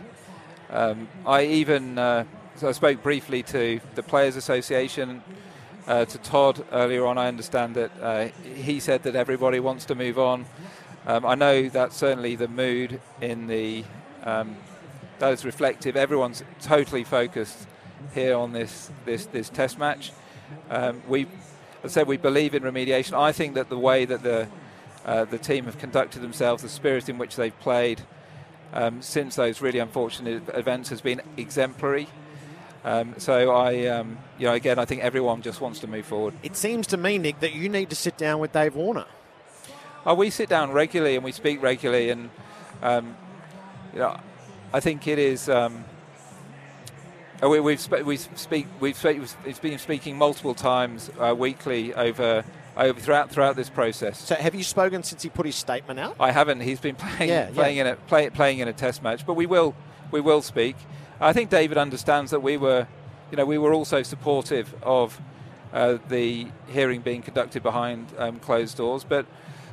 Um, 0.69 1.07
I 1.25 1.45
even. 1.45 1.97
Uh, 1.97 2.25
so 2.59 2.67
I 2.67 2.73
spoke 2.73 3.01
briefly 3.01 3.41
to 3.43 3.79
the 3.95 4.03
Players 4.03 4.35
Association 4.35 5.23
uh, 5.87 6.03
to 6.03 6.17
Todd 6.17 6.65
earlier 6.73 7.05
on, 7.05 7.17
I 7.17 7.29
understand 7.29 7.75
that 7.75 7.91
uh, 8.01 8.27
he 8.43 8.81
said 8.81 9.03
that 9.03 9.15
everybody 9.15 9.61
wants 9.61 9.85
to 9.85 9.95
move 9.95 10.19
on. 10.19 10.45
Um, 11.07 11.25
I 11.25 11.35
know 11.35 11.69
that's 11.69 11.95
certainly 11.95 12.35
the 12.35 12.49
mood 12.49 12.99
in 13.21 13.47
the 13.47 13.85
um, 14.25 14.57
that 15.19 15.31
is 15.31 15.45
reflective. 15.45 15.95
Everyone's 15.95 16.43
totally 16.61 17.05
focused 17.05 17.65
here 18.13 18.35
on 18.35 18.51
this 18.51 18.91
this, 19.05 19.25
this 19.27 19.47
test 19.47 19.79
match. 19.79 20.11
Um, 20.69 21.01
we, 21.07 21.27
as 21.83 21.97
I 21.97 22.01
said, 22.01 22.07
we 22.07 22.17
believe 22.17 22.53
in 22.55 22.63
remediation. 22.63 23.13
I 23.13 23.31
think 23.31 23.55
that 23.55 23.69
the 23.69 23.79
way 23.79 24.03
that 24.03 24.21
the 24.21 24.49
uh, 25.05 25.23
the 25.23 25.37
team 25.37 25.63
have 25.63 25.77
conducted 25.77 26.19
themselves, 26.19 26.61
the 26.61 26.67
spirit 26.67 27.07
in 27.07 27.17
which 27.17 27.37
they've 27.37 27.57
played 27.61 28.01
um, 28.73 29.01
since 29.01 29.37
those 29.37 29.61
really 29.61 29.79
unfortunate 29.79 30.43
events 30.53 30.89
has 30.89 30.99
been 30.99 31.21
exemplary. 31.37 32.09
Um, 32.83 33.15
so 33.17 33.51
I, 33.51 33.87
um, 33.87 34.17
you 34.37 34.47
know, 34.47 34.53
again, 34.53 34.79
I 34.79 34.85
think 34.85 35.01
everyone 35.01 35.41
just 35.41 35.59
wants 35.59 35.79
to 35.79 35.87
move 35.87 36.05
forward. 36.05 36.33
It 36.43 36.55
seems 36.55 36.87
to 36.87 36.97
me, 36.97 37.17
Nick, 37.17 37.39
that 37.41 37.53
you 37.53 37.67
need 37.67 37.89
to 37.89 37.95
sit 37.95 38.17
down 38.17 38.39
with 38.39 38.53
Dave 38.53 38.75
Warner. 38.75 39.05
Oh, 40.05 40.13
we 40.13 40.29
sit 40.29 40.47
down 40.47 40.71
regularly 40.71 41.15
and 41.15 41.23
we 41.25 41.33
speak 41.33 41.61
regularly, 41.61 42.09
and 42.09 42.29
um, 42.81 43.17
you 43.93 43.99
know, 43.99 44.17
I 44.71 44.79
think 44.79 45.07
it 45.07 45.19
is. 45.19 45.49
Um, 45.49 45.83
oh, 47.41 47.49
we, 47.49 47.59
we've 47.59 47.81
sp- 47.83 48.05
we 48.05 48.15
speak 48.15 48.67
we've 48.79 48.95
sp- 48.95 49.27
it's 49.45 49.59
been 49.59 49.77
speaking 49.77 50.17
multiple 50.17 50.53
times 50.53 51.11
uh, 51.19 51.35
weekly 51.37 51.93
over 51.93 52.45
over 52.77 52.99
throughout 52.99 53.29
throughout 53.29 53.57
this 53.57 53.69
process. 53.69 54.19
So, 54.19 54.35
have 54.35 54.55
you 54.55 54.63
spoken 54.63 55.03
since 55.03 55.21
he 55.21 55.29
put 55.29 55.45
his 55.45 55.55
statement 55.55 55.99
out? 55.99 56.15
I 56.17 56.31
haven't. 56.31 56.61
He's 56.61 56.79
been 56.79 56.95
playing 57.17 57.29
yeah, 57.29 57.49
playing 57.49 57.77
yeah. 57.77 57.87
in 57.87 57.93
a 57.93 57.95
play, 57.95 58.29
playing 58.29 58.59
in 58.59 58.69
a 58.69 58.73
test 58.73 59.03
match, 59.03 59.25
but 59.25 59.33
we 59.33 59.45
will 59.45 59.75
we 60.11 60.21
will 60.21 60.41
speak. 60.41 60.77
I 61.21 61.33
think 61.33 61.49
David 61.49 61.77
understands 61.77 62.31
that 62.31 62.41
we 62.41 62.57
were, 62.57 62.87
you 63.31 63.37
know, 63.37 63.45
we 63.45 63.57
were 63.57 63.73
also 63.73 64.03
supportive 64.03 64.73
of 64.83 65.19
uh, 65.73 65.97
the 66.07 66.47
hearing 66.67 67.01
being 67.01 67.21
conducted 67.21 67.61
behind 67.63 68.07
um, 68.17 68.39
closed 68.39 68.77
doors, 68.77 69.03
but. 69.03 69.25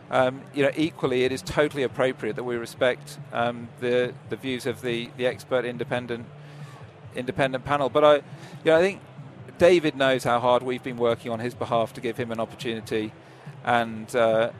Um, 0.09 0.43
you 0.55 0.62
know, 0.62 0.71
equally, 0.76 1.25
it 1.25 1.33
is 1.33 1.43
totally 1.43 1.83
appropriate 1.83 2.37
that 2.37 2.45
we 2.45 2.55
respect 2.55 3.19
um, 3.33 3.69
the 3.81 4.15
the 4.29 4.37
views 4.37 4.65
of 4.65 4.81
the, 4.81 5.11
the 5.17 5.26
expert 5.26 5.65
independent 5.65 6.26
independent 7.17 7.65
panel. 7.65 7.88
But 7.88 8.05
I, 8.05 8.15
you 8.15 8.23
know, 8.67 8.76
I 8.76 8.81
think 8.81 9.00
David 9.59 9.97
knows 9.97 10.25
how 10.25 10.38
hard 10.38 10.62
we've 10.62 10.83
been 10.83 10.97
working 10.97 11.33
on 11.33 11.41
his 11.41 11.55
behalf 11.55 11.93
to 11.95 12.00
give 12.00 12.17
him 12.17 12.31
an 12.31 12.38
opportunity, 12.41 13.12
and 13.65 14.15
uh, 14.15 14.50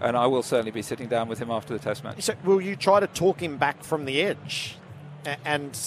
and 0.00 0.16
I 0.16 0.26
will 0.26 0.42
certainly 0.42 0.70
be 0.70 0.82
sitting 0.82 1.08
down 1.08 1.28
with 1.28 1.38
him 1.38 1.50
after 1.50 1.74
the 1.74 1.80
test 1.80 2.04
match. 2.04 2.22
So, 2.22 2.34
will 2.44 2.60
you 2.60 2.76
try 2.76 3.00
to 3.00 3.06
talk 3.06 3.42
him 3.42 3.56
back 3.56 3.82
from 3.82 4.04
the 4.04 4.22
edge, 4.22 4.76
and 5.44 5.78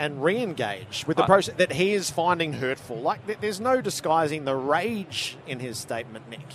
and 0.00 0.24
re-engage 0.24 1.04
with 1.06 1.16
the 1.16 1.24
process 1.24 1.54
that 1.56 1.72
he 1.72 1.92
is 1.92 2.10
finding 2.10 2.54
hurtful. 2.54 2.96
Like 2.96 3.40
there's 3.40 3.60
no 3.60 3.80
disguising 3.80 4.44
the 4.44 4.56
rage 4.56 5.36
in 5.46 5.60
his 5.60 5.78
statement, 5.78 6.28
Nick. 6.28 6.46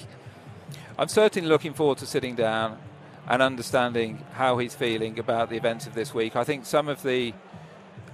I'm 0.97 1.07
certainly 1.07 1.47
looking 1.47 1.73
forward 1.73 1.99
to 1.99 2.05
sitting 2.05 2.35
down 2.35 2.79
and 3.27 3.41
understanding 3.41 4.23
how 4.33 4.57
he's 4.57 4.73
feeling 4.73 5.19
about 5.19 5.49
the 5.49 5.57
events 5.57 5.85
of 5.87 5.93
this 5.93 6.13
week. 6.13 6.35
I 6.35 6.43
think 6.43 6.65
some 6.65 6.87
of 6.87 7.03
the 7.03 7.33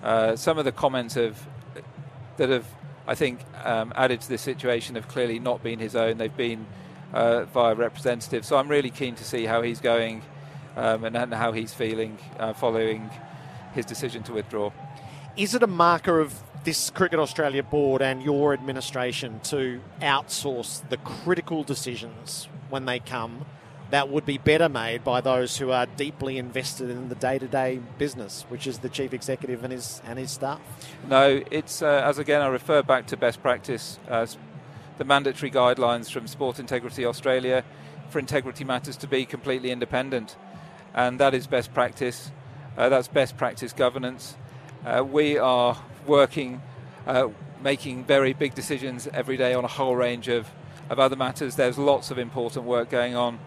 uh, 0.04 0.36
some 0.36 0.58
of 0.58 0.66
the 0.66 0.72
comments 0.72 1.16
have 1.16 1.48
that 2.38 2.50
have 2.50 2.66
I 3.08 3.16
think, 3.16 3.40
um, 3.64 3.94
added 3.96 4.22
to 4.22 4.30
this 4.30 4.42
situation 4.42 4.96
have 4.96 5.08
clearly 5.08 5.40
not 5.40 5.64
been 5.64 5.80
his 5.80 5.96
own. 5.96 6.18
They've 6.18 6.36
been 6.36 6.66
uh, 7.14 7.46
via 7.46 7.74
representatives. 7.76 8.48
So 8.48 8.58
I'm 8.58 8.68
really 8.68 8.90
keen 8.90 9.16
to 9.16 9.24
see 9.24 9.46
how 9.46 9.62
he's 9.62 9.82
going 9.82 10.22
um, 10.76 11.04
and, 11.04 11.18
and, 11.18 11.34
how 11.34 11.52
he's 11.52 11.74
feeling 11.74 12.18
uh, 12.40 12.54
following 12.54 13.10
his 13.74 13.86
decision 13.86 14.24
to 14.24 14.34
withdraw. 14.34 14.72
Is 15.38 15.56
it 15.56 15.64
a 15.64 15.68
marker 15.68 16.20
of 16.20 16.44
this 16.66 16.90
Cricket 16.90 17.18
Australia 17.18 17.64
board 17.64 18.02
and 18.02 18.22
your 18.22 18.54
administration 18.54 19.40
to 19.46 19.80
outsource 20.02 20.88
the 20.90 20.98
critical 20.98 21.64
decisions 21.64 22.50
when 22.70 22.86
they 22.86 23.00
come 23.00 23.46
that 23.92 24.10
would 24.10 24.26
be 24.26 24.38
better 24.38 24.68
made 24.68 25.04
by 25.04 25.22
those 25.22 25.58
who 25.58 25.72
are 25.72 25.86
deeply 25.86 26.38
invested 26.38 26.90
in 26.90 27.10
the 27.10 27.16
day-to-day 27.16 27.80
business, 27.98 28.46
which 28.50 28.68
is 28.68 28.80
the 28.80 28.90
chief 28.90 29.14
executive 29.14 29.64
and 29.64 29.72
his 29.72 30.02
and 30.06 30.20
his 30.20 30.32
staff. 30.32 30.62
No, 31.08 31.42
it's 31.50 31.82
uh, 31.82 32.04
as 32.06 32.20
again 32.20 32.42
I 32.42 32.48
refer 32.48 32.84
back 32.84 33.08
to 33.08 33.18
best 33.18 33.42
practice, 33.42 34.00
the 34.08 35.06
mandatory 35.06 35.50
guidelines 35.50 36.12
from 36.12 36.28
Sport 36.28 36.60
Integrity 36.60 37.06
Australia 37.06 37.64
for 38.10 38.20
integrity 38.20 38.64
matters 38.64 38.98
to 38.98 39.08
be 39.08 39.26
completely 39.26 39.72
independent, 39.72 40.36
and 40.94 41.20
that 41.20 41.34
is 41.34 41.48
best 41.48 41.74
practice. 41.74 42.32
Uh, 42.78 42.90
that's 42.90 43.08
best 43.08 43.38
practice 43.38 43.74
governance. 43.74 44.36
Uh, 44.84 45.04
we 45.04 45.38
are 45.38 45.78
working, 46.08 46.60
uh, 47.06 47.28
making 47.62 48.04
very 48.04 48.34
big 48.34 48.56
decisions 48.56 49.08
every 49.14 49.38
day 49.38 49.54
on 49.54 49.64
a 49.64 49.68
whole 49.68 49.96
range 49.96 50.28
of, 50.28 50.50
of 50.90 51.00
other 51.00 51.16
matters. 51.16 51.56
There's 51.56 51.78
lots 51.78 52.10
of 52.10 52.18
important 52.18 52.66
work 52.66 52.90
going 52.90 53.16
on 53.16 53.38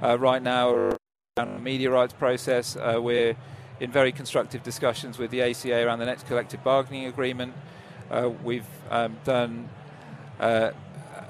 uh, 0.00 0.16
right 0.18 0.40
now 0.40 0.70
around 0.70 0.98
the 1.36 1.58
media 1.58 1.90
rights 1.90 2.12
process. 2.12 2.76
Uh, 2.76 3.00
we're 3.02 3.36
in 3.80 3.90
very 3.90 4.12
constructive 4.12 4.62
discussions 4.62 5.18
with 5.18 5.32
the 5.32 5.42
ACA 5.42 5.84
around 5.84 5.98
the 5.98 6.06
next 6.06 6.28
collective 6.28 6.62
bargaining 6.62 7.06
agreement. 7.06 7.54
Uh, 8.08 8.30
we've 8.44 8.68
um, 8.90 9.16
done 9.24 9.68
uh, 10.38 10.70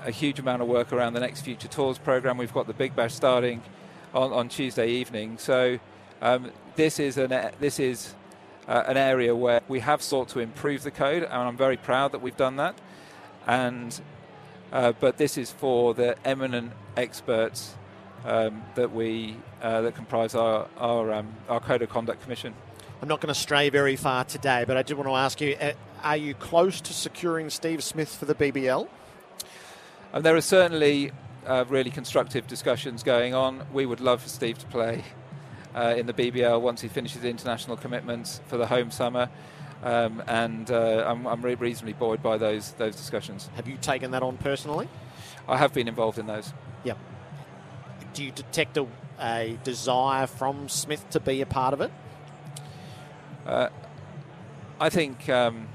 a 0.05 0.11
huge 0.11 0.39
amount 0.39 0.61
of 0.61 0.69
work 0.69 0.93
around 0.93 1.15
the 1.15 1.21
next 1.21 1.41
Future 1.41 1.69
Tours 1.69 1.97
program. 1.97 2.37
We've 2.37 2.53
got 2.53 2.67
the 2.67 2.75
Big 2.75 2.95
Bash 2.95 3.15
starting 3.15 3.63
on, 4.13 4.31
on 4.31 4.51
Tuesday 4.51 4.91
evening. 4.91 5.39
So 5.39 5.79
um, 6.21 6.53
this 6.77 7.01
is 7.01 7.17
an 7.17 7.31
this 7.59 7.81
is 7.81 8.15
uh, 8.69 8.85
an 8.87 8.97
area 8.97 9.35
where 9.35 9.63
we 9.67 9.81
have 9.81 10.03
sought 10.03 10.29
to 10.29 10.41
improve 10.41 10.83
the 10.83 10.91
code, 10.91 11.23
and 11.23 11.33
I'm 11.33 11.57
very 11.57 11.79
proud 11.79 12.13
that 12.13 12.21
we've 12.21 12.37
done 12.37 12.57
that. 12.57 12.79
And 13.47 13.99
uh, 14.71 14.93
but 15.01 15.17
this 15.17 15.39
is 15.39 15.51
for 15.51 15.95
the 15.95 16.17
eminent 16.27 16.73
experts 16.97 17.75
um, 18.27 18.63
that 18.75 18.93
we 18.93 19.37
uh, 19.63 19.81
that 19.81 19.95
comprise 19.95 20.35
our 20.35 20.69
our, 20.77 21.13
um, 21.13 21.35
our 21.49 21.61
Code 21.61 21.83
of 21.83 21.89
Conduct 21.89 22.23
Commission. 22.23 22.55
I'm 23.01 23.09
not 23.09 23.21
going 23.21 23.33
to 23.33 23.41
stray 23.41 23.71
very 23.71 23.97
far 23.97 24.25
today, 24.25 24.65
but 24.67 24.77
I 24.77 24.83
did 24.83 24.97
want 24.99 25.09
to 25.09 25.15
ask 25.15 25.41
you: 25.41 25.57
uh, 25.61 25.73
Are 26.03 26.17
you 26.17 26.35
close 26.35 26.83
to 26.83 26.93
securing 26.93 27.49
Steve 27.49 27.83
Smith 27.83 28.15
for 28.15 28.27
the 28.27 28.35
BBL? 28.35 28.87
And 30.13 30.25
there 30.25 30.37
are 30.37 30.43
certainly 30.43 31.13
uh, 31.47 31.65
really 31.69 31.91
constructive 31.91 32.47
discussions 32.47 33.03
going 33.03 33.35
on. 33.35 33.67
We 33.73 33.87
would 33.87 34.01
love 34.01 34.23
for 34.23 34.29
Steve 34.29 34.59
to 34.59 34.67
play 34.67 35.05
uh, 35.75 35.95
in 35.97 36.07
the 36.07 36.15
BBL 36.15 36.61
once 36.61 36.81
he 36.81 36.89
finishes 36.89 37.25
international 37.25 37.77
commitments 37.77 38.41
for 38.47 38.57
the 38.57 38.67
home 38.67 38.91
summer. 38.91 39.29
Um, 39.83 40.23
and 40.27 40.71
uh, 40.71 41.05
I'm, 41.07 41.27
I'm 41.27 41.41
reasonably 41.41 41.93
buoyed 41.93 42.21
by 42.21 42.37
those 42.37 42.73
those 42.73 42.97
discussions. 42.97 43.49
Have 43.55 43.69
you 43.69 43.77
taken 43.77 44.11
that 44.11 44.23
on 44.25 44.37
personally? 44.37 44.89
I 45.47 45.57
have 45.57 45.73
been 45.73 45.87
involved 45.87 46.19
in 46.19 46.27
those. 46.27 46.53
Yep 46.83 46.99
do 48.19 48.25
you 48.25 48.33
detect 48.33 48.77
a, 48.77 48.85
a 49.21 49.57
desire 49.63 50.27
from 50.27 50.69
Smith 50.69 51.09
to 51.11 51.21
be 51.21 51.41
a 51.41 51.47
part 51.47 51.73
of 51.73 51.81
it? 51.81 51.93
Uh, 53.47 53.69
I 54.81 54.91
think 54.91 55.29
um, 55.29 55.69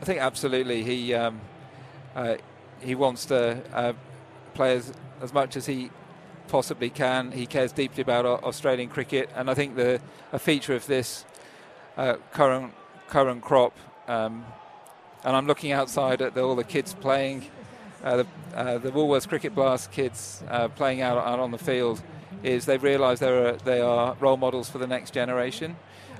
I 0.00 0.04
think 0.04 0.20
absolutely 0.20 0.82
he 0.82 1.14
um, 1.14 1.40
uh, 2.16 2.36
he 2.80 2.96
wants 2.96 3.26
to 3.26 3.62
uh, 3.72 3.92
play 4.54 4.76
as, 4.76 4.92
as 5.22 5.32
much 5.32 5.56
as 5.56 5.66
he 5.66 5.90
possibly 6.54 6.88
can. 6.88 7.32
He 7.32 7.46
cares 7.46 7.72
deeply 7.72 8.02
about 8.02 8.24
Australian 8.24 8.88
cricket, 8.88 9.28
and 9.34 9.50
I 9.50 9.54
think 9.54 9.74
the 9.74 10.00
a 10.30 10.38
feature 10.38 10.76
of 10.76 10.86
this 10.86 11.24
uh, 11.96 12.14
current 12.30 12.72
current 13.08 13.42
crop. 13.42 13.76
Um, 14.06 14.44
and 15.24 15.34
I'm 15.34 15.48
looking 15.48 15.72
outside 15.72 16.22
at 16.22 16.34
the, 16.34 16.42
all 16.42 16.54
the 16.54 16.62
kids 16.62 16.94
playing 16.94 17.50
uh, 18.04 18.18
the, 18.18 18.26
uh, 18.54 18.78
the 18.78 18.92
Woolworths 18.92 19.26
Cricket 19.26 19.52
Blast 19.52 19.90
kids 19.90 20.44
uh, 20.48 20.68
playing 20.68 21.00
out, 21.00 21.18
out 21.18 21.40
on 21.40 21.50
the 21.50 21.58
field 21.58 22.00
is 22.44 22.66
they've 22.66 22.84
realised 22.84 23.20
they 23.20 23.58
they 23.64 23.80
are 23.80 24.16
role 24.20 24.36
models 24.36 24.70
for 24.70 24.78
the 24.78 24.86
next 24.86 25.12
generation. 25.12 25.74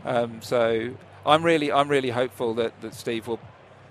Um, 0.04 0.42
so 0.42 0.90
I'm 1.24 1.44
really 1.44 1.70
I'm 1.70 1.88
really 1.88 2.10
hopeful 2.10 2.54
that, 2.54 2.72
that 2.80 2.94
Steve 2.94 3.28
will 3.28 3.40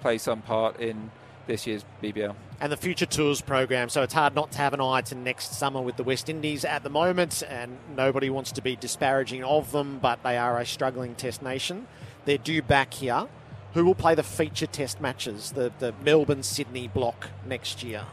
play 0.01 0.17
some 0.17 0.41
part 0.41 0.82
in 0.82 1.10
this 1.47 1.67
year's 1.67 1.84
BBL. 2.01 2.36
And 2.60 2.71
the 2.71 2.77
Future 2.77 3.06
Tours 3.06 3.41
program. 3.41 3.89
So 3.89 4.01
it's 4.01 4.13
hard 4.13 4.36
not 4.36 4.51
to 4.53 4.58
have 4.60 4.73
an 4.73 4.82
eye 4.82 5.01
to 5.01 5.15
next 5.15 5.56
summer 5.56 5.82
with 5.82 5.97
the 5.97 6.03
West 6.03 6.29
Indies 6.29 6.63
at 6.63 6.84
the 6.84 6.89
moment, 6.89 7.43
and 7.47 7.77
nobody 7.95 8.29
wants 8.29 8.51
to 8.53 8.62
be 8.62 8.75
disparaging 8.75 9.43
of 9.43 9.71
them, 9.71 9.99
but 9.99 10.23
they 10.23 10.38
are 10.38 10.60
a 10.60 10.65
struggling 10.65 11.15
Test 11.15 11.41
nation. 11.41 11.88
They're 12.25 12.38
due 12.38 12.62
back 12.62 12.93
here 12.93 13.27
who 13.73 13.84
will 13.84 13.95
play 13.95 14.15
the 14.15 14.23
feature 14.23 14.67
test 14.67 15.01
matches, 15.01 15.51
the, 15.51 15.71
the 15.79 15.93
Melbourne 16.03 16.43
Sydney 16.43 16.88
block 16.88 17.29
next 17.45 17.84
year? 17.84 18.06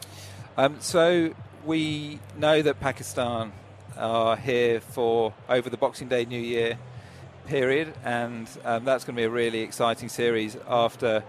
Um, 0.57 0.77
so 0.81 1.35
we 1.64 2.19
know 2.37 2.62
that 2.62 2.81
Pakistan 2.81 3.53
are 3.97 4.37
here 4.37 4.81
for 4.81 5.35
over 5.49 5.69
the 5.69 5.77
Boxing 5.77 6.09
Day 6.09 6.25
New 6.25 6.40
Year 6.40 6.79
period, 7.47 7.93
and 8.05 8.49
um, 8.64 8.85
that's 8.85 9.05
going 9.05 9.14
to 9.16 9.21
be 9.21 9.25
a 9.25 9.31
really 9.31 9.61
exciting 9.61 10.09
series 10.09 10.57
after 10.66 11.23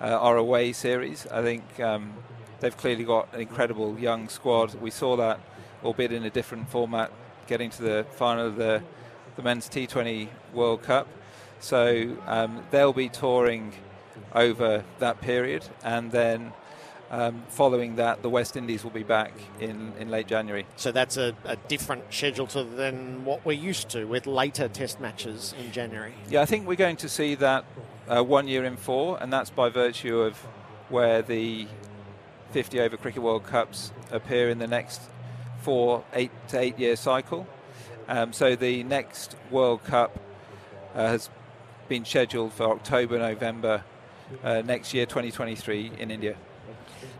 uh, 0.00 0.04
our 0.04 0.36
away 0.36 0.72
series. 0.72 1.26
I 1.26 1.42
think 1.42 1.80
um, 1.80 2.12
they've 2.60 2.76
clearly 2.76 3.04
got 3.04 3.32
an 3.34 3.40
incredible 3.40 3.98
young 3.98 4.28
squad. 4.28 4.74
We 4.80 4.90
saw 4.90 5.16
that, 5.16 5.40
albeit 5.84 6.12
in 6.12 6.24
a 6.24 6.30
different 6.30 6.68
format, 6.70 7.12
getting 7.46 7.70
to 7.70 7.82
the 7.82 8.06
final 8.12 8.46
of 8.46 8.56
the, 8.56 8.82
the 9.36 9.42
men's 9.42 9.68
T20 9.68 10.28
World 10.54 10.82
Cup. 10.82 11.08
So 11.60 12.16
um, 12.26 12.64
they'll 12.70 12.92
be 12.92 13.08
touring 13.08 13.72
over 14.34 14.84
that 14.98 15.20
period, 15.20 15.64
and 15.82 16.10
then 16.10 16.52
um, 17.10 17.42
following 17.48 17.96
that, 17.96 18.22
the 18.22 18.30
West 18.30 18.56
Indies 18.56 18.84
will 18.84 18.92
be 18.92 19.02
back 19.02 19.32
in, 19.58 19.92
in 19.98 20.10
late 20.10 20.28
January. 20.28 20.64
So 20.76 20.92
that's 20.92 21.16
a, 21.16 21.34
a, 21.44 21.56
different 21.56 22.04
schedule 22.10 22.46
to 22.48 22.62
than 22.62 23.24
what 23.24 23.44
we're 23.44 23.52
used 23.52 23.88
to 23.90 24.04
with 24.04 24.28
later 24.28 24.68
Test 24.68 25.00
matches 25.00 25.52
in 25.58 25.72
January. 25.72 26.14
Yeah, 26.28 26.40
I 26.40 26.46
think 26.46 26.68
we're 26.68 26.76
going 26.76 26.96
to 26.98 27.08
see 27.08 27.34
that 27.36 27.64
uh, 28.10 28.22
one 28.22 28.48
year 28.48 28.64
in 28.64 28.76
four, 28.76 29.22
and 29.22 29.32
that's 29.32 29.50
by 29.50 29.68
virtue 29.68 30.18
of 30.20 30.36
where 30.88 31.22
the 31.22 31.66
50 32.50 32.80
over 32.80 32.96
Cricket 32.96 33.22
World 33.22 33.44
Cups 33.44 33.92
appear 34.10 34.50
in 34.50 34.58
the 34.58 34.66
next 34.66 35.00
four, 35.62 36.04
eight 36.12 36.32
to 36.48 36.58
eight 36.58 36.78
year 36.78 36.96
cycle. 36.96 37.46
Um, 38.08 38.32
so 38.32 38.56
the 38.56 38.82
next 38.82 39.36
World 39.50 39.84
Cup 39.84 40.18
uh, 40.94 41.06
has 41.06 41.30
been 41.88 42.04
scheduled 42.04 42.52
for 42.52 42.64
October, 42.64 43.18
November 43.18 43.84
uh, 44.42 44.62
next 44.62 44.92
year, 44.92 45.06
2023, 45.06 45.92
in 45.98 46.10
India. 46.10 46.36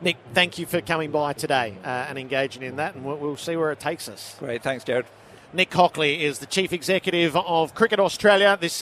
Nick, 0.01 0.17
thank 0.35 0.59
you 0.59 0.67
for 0.67 0.81
coming 0.81 1.11
by 1.11 1.33
today 1.33 1.77
uh, 1.85 2.07
and 2.09 2.19
engaging 2.19 2.63
in 2.63 2.77
that, 2.77 2.95
and 2.95 3.05
we'll, 3.05 3.17
we'll 3.17 3.37
see 3.37 3.57
where 3.57 3.71
it 3.71 3.81
takes 3.81 4.09
us. 4.09 4.37
Great, 4.39 4.63
thanks, 4.63 4.85
Jared. 4.85 5.07
Nick 5.53 5.73
Hockley 5.73 6.23
is 6.25 6.39
the 6.39 6.47
Chief 6.47 6.73
Executive 6.73 7.35
of 7.35 7.75
Cricket 7.75 7.99
Australia. 7.99 8.57
This 8.61 8.73